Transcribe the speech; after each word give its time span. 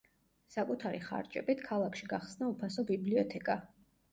საკუთარი 0.53 1.01
ხარჯებით 1.09 1.61
ქალაქში 1.67 2.09
გახსნა 2.15 2.51
უფასო 2.55 2.89
ბიბლიოთეკა. 2.93 3.63